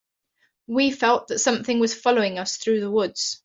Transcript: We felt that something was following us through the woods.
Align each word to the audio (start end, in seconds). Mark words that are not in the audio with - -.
We 0.65 0.89
felt 0.89 1.27
that 1.27 1.37
something 1.37 1.79
was 1.79 1.93
following 1.93 2.39
us 2.39 2.57
through 2.57 2.79
the 2.79 2.89
woods. 2.89 3.39